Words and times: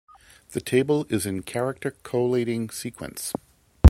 The 0.53 0.61
table 0.61 1.05
is 1.11 1.27
in 1.27 1.43
Character 1.43 1.91
Collating 2.01 2.71
Sequence. 2.71 3.33